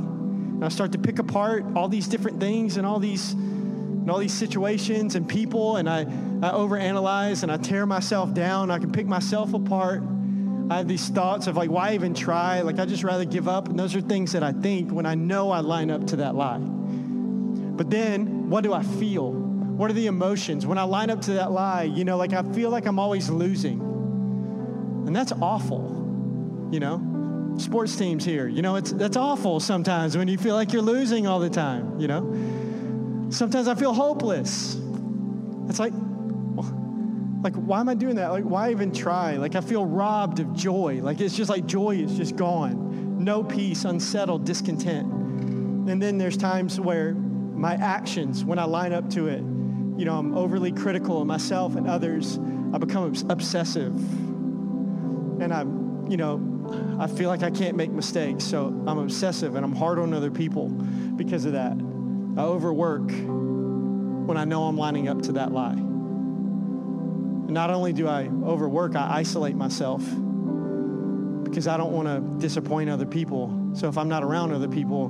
[0.62, 4.18] and I start to pick apart all these different things and all these and all
[4.18, 8.70] these situations and people and I, I overanalyze and I tear myself down.
[8.70, 10.04] I can pick myself apart.
[10.70, 12.60] I have these thoughts of like, why even try?
[12.60, 13.70] Like, I just rather give up.
[13.70, 16.36] And those are things that I think when I know I line up to that
[16.36, 16.60] lie.
[16.60, 19.32] But then, what do I feel?
[19.32, 20.64] What are the emotions?
[20.64, 23.28] When I line up to that lie, you know, like I feel like I'm always
[23.28, 23.80] losing.
[25.08, 27.11] And that's awful, you know?
[27.58, 28.48] Sports teams here.
[28.48, 31.98] You know, it's that's awful sometimes when you feel like you're losing all the time,
[32.00, 33.30] you know?
[33.30, 34.76] Sometimes I feel hopeless.
[35.68, 35.92] It's like
[37.42, 38.28] like why am I doing that?
[38.28, 39.36] Like why even try?
[39.36, 41.00] Like I feel robbed of joy.
[41.02, 43.24] Like it's just like joy is just gone.
[43.24, 45.10] No peace, unsettled, discontent.
[45.88, 50.18] And then there's times where my actions when I line up to it, you know,
[50.18, 52.38] I'm overly critical of myself and others.
[52.72, 53.94] I become obsessive.
[55.42, 56.38] And I'm, you know,
[56.98, 60.30] I feel like I can't make mistakes, so I'm obsessive and I'm hard on other
[60.30, 61.72] people because of that.
[62.36, 65.72] I overwork when I know I'm lining up to that lie.
[65.72, 70.02] And not only do I overwork, I isolate myself
[71.44, 73.72] because I don't want to disappoint other people.
[73.74, 75.06] So if I'm not around other people,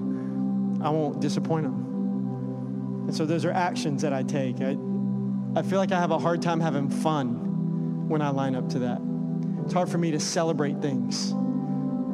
[0.82, 3.04] I won't disappoint them.
[3.06, 4.60] And so those are actions that I take.
[4.60, 4.76] I,
[5.54, 8.78] I feel like I have a hard time having fun when I line up to
[8.80, 9.00] that.
[9.64, 11.34] It's hard for me to celebrate things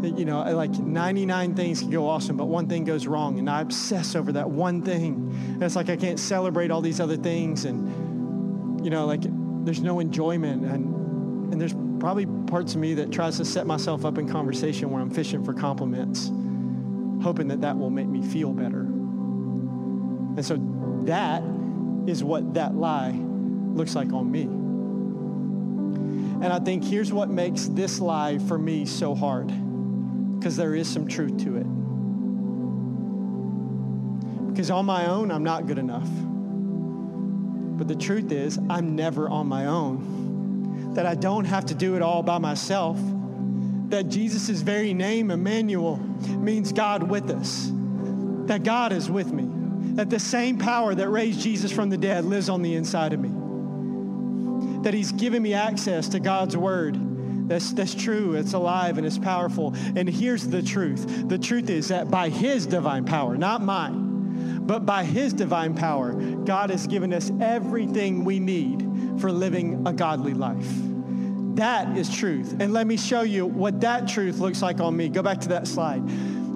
[0.03, 3.61] you know, like 99 things can go awesome, but one thing goes wrong, and I
[3.61, 5.33] obsess over that one thing.
[5.55, 9.23] And it's like I can't celebrate all these other things, and you know, like
[9.65, 14.05] there's no enjoyment, and and there's probably parts of me that tries to set myself
[14.05, 16.31] up in conversation where I'm fishing for compliments,
[17.23, 18.81] hoping that that will make me feel better.
[18.81, 20.59] And so
[21.07, 21.43] that
[22.07, 24.43] is what that lie looks like on me.
[26.45, 29.53] And I think here's what makes this lie for me so hard
[30.39, 31.67] because there is some truth to it.
[34.53, 36.09] Because on my own, I'm not good enough.
[37.79, 40.95] But the truth is, I'm never on my own.
[40.95, 42.99] That I don't have to do it all by myself.
[43.89, 47.71] That Jesus' very name, Emmanuel, means God with us.
[48.47, 49.47] That God is with me.
[49.95, 53.21] That the same power that raised Jesus from the dead lives on the inside of
[53.21, 53.31] me.
[54.83, 56.97] That He's given me access to God's Word
[57.49, 58.35] that's, that's true.
[58.35, 59.75] It's alive and it's powerful.
[59.97, 64.87] And here's the truth the truth is that by His divine power, not mine, but
[64.87, 68.83] by His divine power, God has given us everything we need
[69.21, 70.69] for living a godly life.
[71.57, 72.55] That is truth.
[72.61, 75.09] And let me show you what that truth looks like on me.
[75.09, 76.09] Go back to that slide.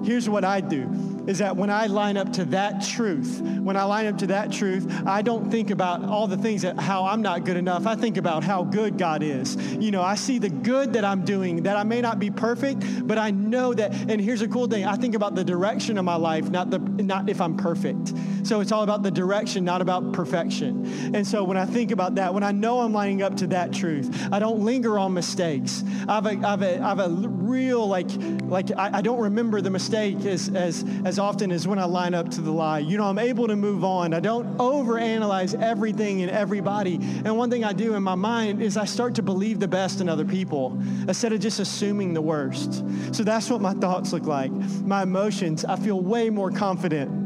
[0.05, 3.83] Here's what I do is that when I line up to that truth, when I
[3.83, 7.21] line up to that truth, I don't think about all the things that how I'm
[7.21, 7.87] not good enough.
[7.87, 9.55] I think about how good God is.
[9.55, 13.07] You know, I see the good that I'm doing, that I may not be perfect,
[13.07, 16.05] but I know that, and here's a cool thing, I think about the direction of
[16.05, 18.13] my life, not the not if I'm perfect.
[18.43, 20.85] So it's all about the direction, not about perfection.
[21.15, 23.71] And so when I think about that, when I know I'm lining up to that
[23.71, 25.83] truth, I don't linger on mistakes.
[26.07, 28.09] I have a, I have a, I have a real, like,
[28.43, 32.13] like I, I don't remember the mistake as, as, as often as when I line
[32.13, 32.79] up to the lie.
[32.79, 34.13] You know, I'm able to move on.
[34.13, 36.95] I don't overanalyze everything and everybody.
[36.95, 40.01] And one thing I do in my mind is I start to believe the best
[40.01, 42.83] in other people instead of just assuming the worst.
[43.15, 44.51] So that's what my thoughts look like.
[44.51, 47.23] My emotions, I feel way more confident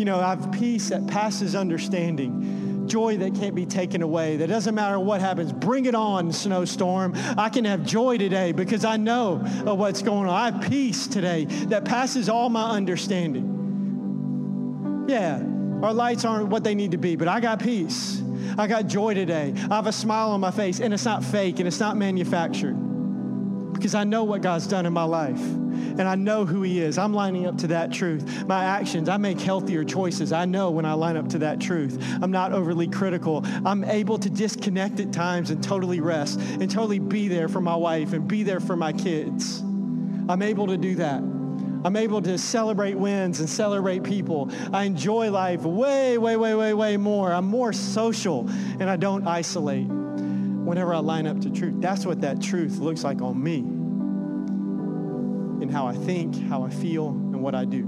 [0.00, 4.48] you know, I have peace that passes understanding, joy that can't be taken away, that
[4.48, 5.52] doesn't matter what happens.
[5.52, 7.14] Bring it on, snowstorm.
[7.16, 10.34] I can have joy today because I know what's going on.
[10.34, 13.56] I have peace today that passes all my understanding.
[15.08, 15.42] Yeah,
[15.82, 18.22] our lights aren't what they need to be, but I got peace.
[18.58, 19.54] I got joy today.
[19.70, 22.89] I have a smile on my face, and it's not fake and it's not manufactured
[23.80, 26.98] because I know what God's done in my life and I know who He is.
[26.98, 28.44] I'm lining up to that truth.
[28.46, 30.32] My actions, I make healthier choices.
[30.32, 31.98] I know when I line up to that truth.
[32.20, 33.42] I'm not overly critical.
[33.64, 37.74] I'm able to disconnect at times and totally rest and totally be there for my
[37.74, 39.60] wife and be there for my kids.
[39.60, 41.22] I'm able to do that.
[41.82, 44.50] I'm able to celebrate wins and celebrate people.
[44.74, 47.32] I enjoy life way, way, way, way, way more.
[47.32, 48.46] I'm more social
[48.78, 49.88] and I don't isolate
[50.70, 51.74] whenever I line up to truth.
[51.80, 53.56] That's what that truth looks like on me
[55.60, 57.82] in how I think, how I feel, and what I do.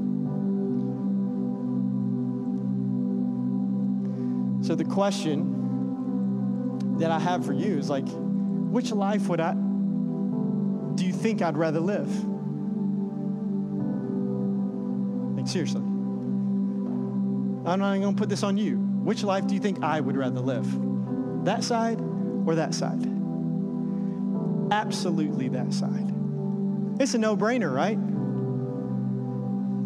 [4.66, 11.06] So the question that I have for you is like, which life would I do
[11.06, 12.08] you think I'd rather live?
[15.36, 15.82] Like seriously.
[15.82, 18.74] I'm not even gonna put this on you.
[18.74, 20.66] Which life do you think I would rather live?
[21.44, 22.00] That side
[22.46, 23.06] or that side?
[24.72, 26.12] Absolutely that side.
[27.00, 27.98] It's a no-brainer, right?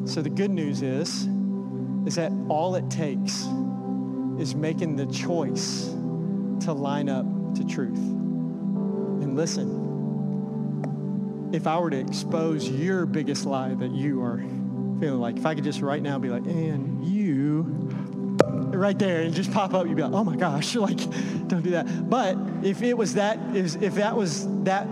[0.09, 1.29] So the good news is
[2.07, 3.47] is that all it takes
[4.39, 5.87] is making the choice
[6.61, 7.99] to line up to truth.
[7.99, 9.85] And listen,
[11.53, 14.39] if I were to expose your biggest lie that you are
[15.01, 17.16] feeling like, if I could just right now be like, and you,
[18.77, 20.99] right there, and just pop up, you'd be like, oh my gosh, like,
[21.49, 22.09] don't do that.
[22.09, 24.87] But if it was that, if that was that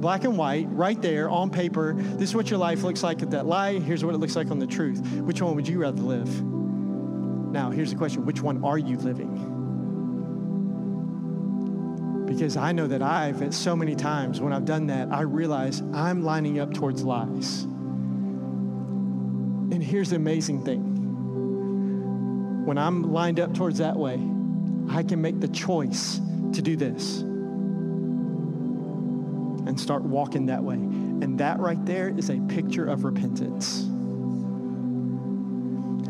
[0.00, 1.94] black and white, right there on paper.
[1.94, 3.78] This is what your life looks like at that lie.
[3.78, 5.00] Here's what it looks like on the truth.
[5.20, 6.42] Which one would you rather live?
[6.42, 9.54] Now, here's the question which one are you living?
[12.26, 15.80] Because I know that I've, at so many times when I've done that, I realize
[15.94, 17.62] I'm lining up towards lies.
[19.72, 20.95] And here's the amazing thing
[22.66, 24.14] when I'm lined up towards that way,
[24.90, 26.20] I can make the choice
[26.52, 27.20] to do this
[29.66, 30.74] and start walking that way.
[30.74, 33.82] And that right there is a picture of repentance.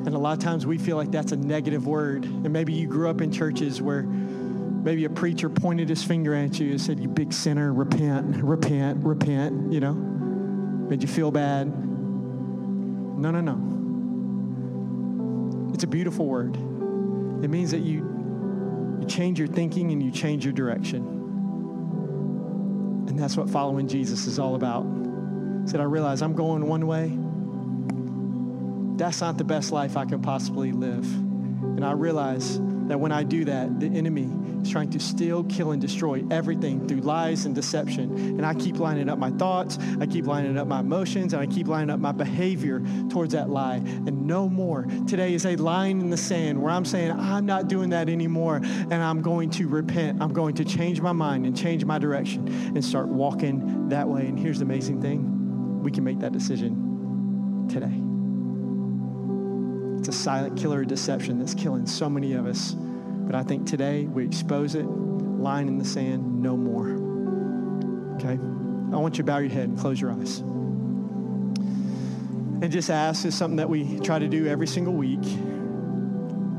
[0.06, 2.24] And a lot of times we feel like that's a negative word.
[2.24, 6.58] And maybe you grew up in churches where maybe a preacher pointed his finger at
[6.58, 9.92] you and said, You big sinner, repent, repent, repent, you know?
[9.92, 11.66] Made you feel bad.
[11.66, 13.76] No, no, no.
[15.76, 16.56] It's a beautiful word.
[16.56, 17.98] It means that you,
[18.98, 21.06] you change your thinking and you change your direction.
[23.06, 24.86] And that's what following Jesus is all about.
[25.66, 27.14] Said, I realize I'm going one way.
[28.96, 31.04] That's not the best life I can possibly live.
[31.04, 32.56] And I realize
[32.88, 34.30] that when I do that, the enemy
[34.62, 38.16] is trying to steal, kill, and destroy everything through lies and deception.
[38.16, 41.46] And I keep lining up my thoughts, I keep lining up my emotions, and I
[41.46, 43.76] keep lining up my behavior towards that lie.
[43.76, 44.86] And no more.
[45.06, 48.56] Today is a line in the sand where I'm saying, I'm not doing that anymore,
[48.56, 50.22] and I'm going to repent.
[50.22, 54.26] I'm going to change my mind and change my direction and start walking that way.
[54.26, 58.05] And here's the amazing thing we can make that decision today.
[60.06, 63.66] It's a silent killer of deception that's killing so many of us But I think
[63.66, 66.90] today we expose it, line in the sand, no more.
[68.14, 68.38] Okay?
[68.94, 70.38] I want you to bow your head and close your eyes.
[72.62, 75.24] And just ask is something that we try to do every single week.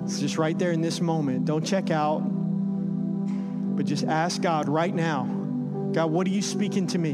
[0.03, 1.45] It's just right there in this moment.
[1.45, 5.23] Don't check out, but just ask God right now
[5.93, 7.11] God, what are you speaking to me?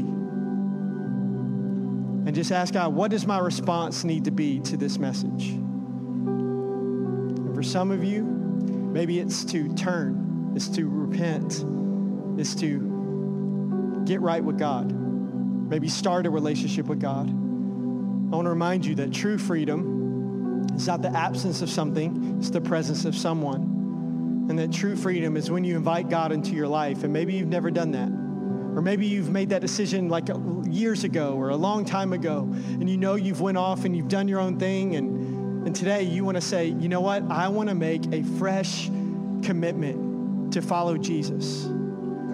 [2.26, 5.60] And just ask God, what does my response need to be to this message?
[7.64, 11.64] Some of you, maybe it's to turn, it's to repent,
[12.38, 17.28] it's to get right with God, maybe start a relationship with God.
[17.28, 22.50] I want to remind you that true freedom is not the absence of something, it's
[22.50, 24.46] the presence of someone.
[24.48, 27.02] And that true freedom is when you invite God into your life.
[27.02, 28.08] And maybe you've never done that.
[28.76, 30.38] Or maybe you've made that decision like uh,
[30.68, 34.08] years ago or a long time ago, and you know you've went off and you've
[34.08, 35.13] done your own thing, and,
[35.66, 37.22] and today you want to say, you know what?
[37.30, 38.86] I want to make a fresh
[39.42, 41.64] commitment to follow Jesus.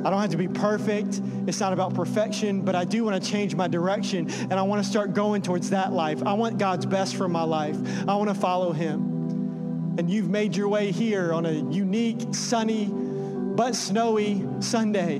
[0.05, 1.21] I don't have to be perfect.
[1.47, 4.83] It's not about perfection, but I do want to change my direction and I want
[4.83, 6.23] to start going towards that life.
[6.25, 7.77] I want God's best for my life.
[8.09, 9.97] I want to follow Him.
[9.99, 15.19] And you've made your way here on a unique, sunny, but snowy Sunday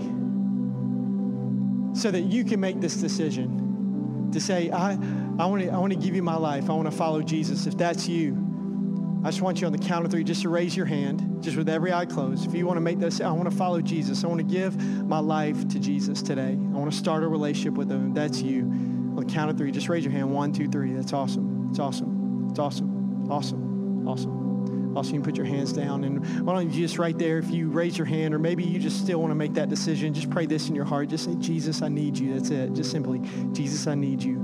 [1.93, 4.99] so that you can make this decision to say, I,
[5.41, 6.69] I, want to, I want to give you my life.
[6.69, 7.67] I want to follow Jesus.
[7.67, 10.77] If that's you, I just want you on the count of three just to raise
[10.77, 12.47] your hand, just with every eye closed.
[12.47, 14.23] If you want to make this, I want to follow Jesus.
[14.23, 14.77] I want to give
[15.07, 16.53] my life to Jesus today.
[16.53, 18.09] I want to start a relationship with him.
[18.09, 18.63] If that's you.
[18.63, 20.31] On the count of three, just raise your hand.
[20.31, 20.93] One, two, three.
[20.93, 21.69] That's awesome.
[21.71, 22.49] It's awesome.
[22.51, 23.31] It's awesome.
[23.31, 24.09] Awesome.
[24.09, 24.97] Awesome.
[24.97, 26.05] Also, you can put your hands down.
[26.05, 28.79] And why don't you just right there, if you raise your hand, or maybe you
[28.81, 31.09] just still want to make that decision, just pray this in your heart.
[31.09, 32.35] Just say, Jesus, I need you.
[32.35, 32.73] That's it.
[32.73, 33.21] Just simply,
[33.53, 34.37] Jesus, I need you.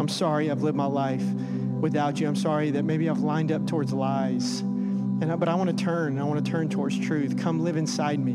[0.00, 2.26] I'm sorry I've lived my life without you.
[2.26, 4.60] I'm sorry that maybe I've lined up towards lies.
[4.60, 6.18] And I, but I want to turn.
[6.18, 7.38] I want to turn towards truth.
[7.38, 8.32] Come live inside me.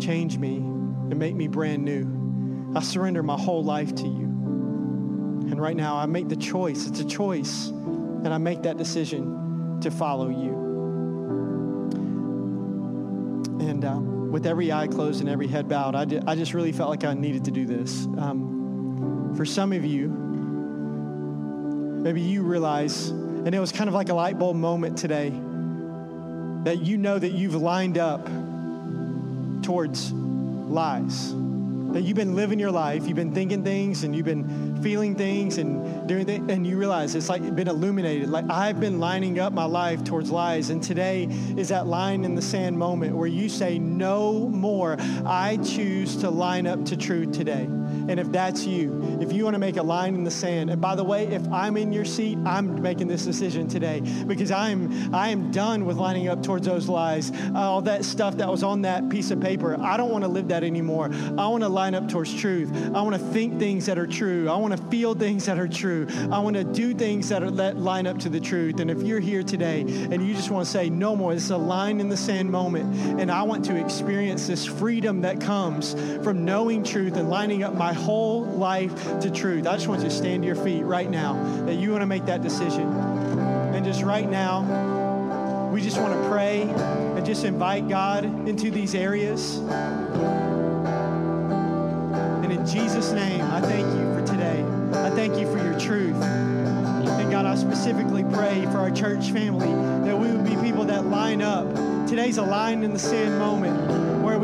[0.00, 2.72] Change me and make me brand new.
[2.74, 4.24] I surrender my whole life to you.
[4.24, 6.86] And right now, I make the choice.
[6.86, 7.68] It's a choice.
[7.68, 10.64] And I make that decision to follow you.
[13.60, 16.88] And um, with every eye closed and every head bowed, I, I just really felt
[16.88, 18.06] like I needed to do this.
[18.16, 20.25] Um, for some of you,
[22.06, 25.30] maybe you realize, and it was kind of like a light bulb moment today,
[26.62, 28.24] that you know that you've lined up
[29.64, 31.34] towards lies
[31.96, 35.56] that you've been living your life, you've been thinking things and you've been feeling things
[35.56, 38.28] and doing things, and you realize it's like been illuminated.
[38.28, 41.24] Like I've been lining up my life towards lies, and today
[41.56, 44.98] is that line in the sand moment where you say, No more.
[45.24, 47.66] I choose to line up to truth today.
[48.08, 50.80] And if that's you, if you want to make a line in the sand, and
[50.80, 55.14] by the way, if I'm in your seat, I'm making this decision today because I'm
[55.14, 58.62] I am done with lining up towards those lies, uh, all that stuff that was
[58.62, 59.80] on that piece of paper.
[59.80, 61.10] I don't want to live that anymore.
[61.12, 62.70] I want to line up towards truth.
[62.94, 64.48] I want to think things that are true.
[64.48, 66.06] I want to feel things that are true.
[66.30, 68.80] I want to do things that are that line up to the truth.
[68.80, 71.56] And if you're here today and you just want to say no more, it's a
[71.56, 76.44] line in the sand moment, and I want to experience this freedom that comes from
[76.44, 79.66] knowing truth and lining up my whole life to truth.
[79.66, 81.34] I just want you to stand to your feet right now
[81.66, 82.92] that you want to make that decision.
[82.92, 88.94] And just right now, we just want to pray and just invite God into these
[88.94, 89.58] areas.
[92.42, 94.64] And in Jesus' name, I thank you for today.
[94.98, 96.16] I thank you for your truth.
[96.22, 99.68] And God, I specifically pray for our church family
[100.08, 101.66] that we would be people that line up.
[102.06, 103.85] Today's a line in the sand moment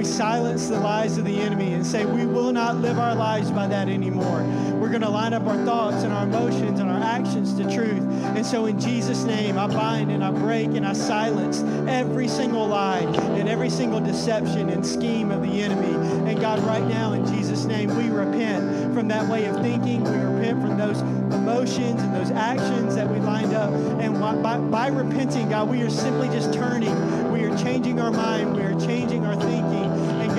[0.02, 3.52] we silence the lies of the enemy and say, we will not live our lives
[3.52, 4.42] by that anymore.
[4.80, 8.02] We're going to line up our thoughts and our emotions and our actions to truth.
[8.34, 12.66] And so, in Jesus' name, I bind and I break and I silence every single
[12.66, 15.94] lie and every single deception and scheme of the enemy.
[16.28, 20.02] And God, right now, in Jesus' name, we repent from that way of thinking.
[20.02, 23.70] We repent from those emotions and those actions that we lined up.
[24.00, 27.32] And by, by repenting, God, we are simply just turning.
[27.32, 28.56] We are changing our mind.
[28.56, 29.91] We are changing our thinking.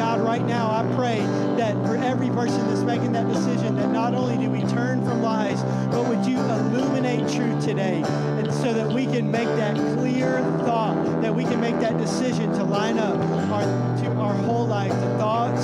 [0.03, 1.21] God, right now, I pray
[1.55, 5.21] that for every person that's making that decision, that not only do we turn from
[5.21, 10.41] lies, but would you illuminate truth today, and so that we can make that clear
[10.65, 13.17] thought, that we can make that decision to line up
[13.49, 13.63] our,
[14.01, 15.63] to our whole life, to thoughts,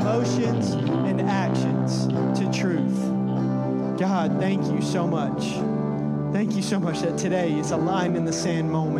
[0.00, 2.06] emotions, and actions,
[2.38, 2.98] to truth.
[3.98, 5.42] God, thank you so much.
[6.32, 8.93] Thank you so much that today is a line in the sand moment.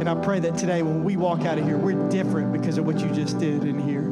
[0.00, 2.86] And I pray that today when we walk out of here, we're different because of
[2.86, 4.02] what you just did in here.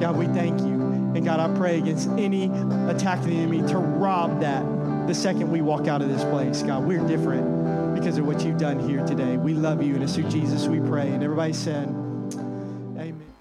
[0.00, 0.74] God, we thank you.
[1.14, 2.44] And God, I pray against any
[2.90, 4.62] attack of the enemy to rob that
[5.08, 6.62] the second we walk out of this place.
[6.62, 9.38] God, we're different because of what you've done here today.
[9.38, 9.94] We love you.
[9.94, 11.08] And it's through Jesus we pray.
[11.08, 13.32] And everybody said, Amen.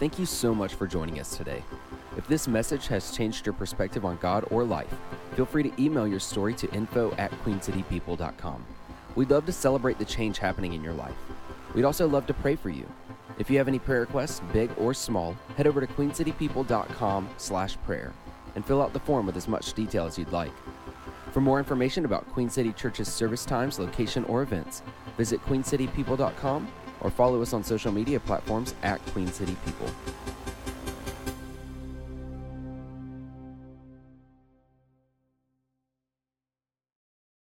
[0.00, 1.62] Thank you so much for joining us today.
[2.16, 4.92] If this message has changed your perspective on God or life,
[5.36, 8.64] feel free to email your story to info at queencitypeople.com.
[9.14, 11.14] We'd love to celebrate the change happening in your life.
[11.74, 12.86] We'd also love to pray for you.
[13.38, 18.12] If you have any prayer requests, big or small, head over to queencitypeople.com slash prayer
[18.54, 20.52] and fill out the form with as much detail as you'd like.
[21.32, 24.82] For more information about Queen City Church's service times, location, or events,
[25.16, 26.68] visit queencitypeople.com
[27.00, 29.88] or follow us on social media platforms at Queen City People.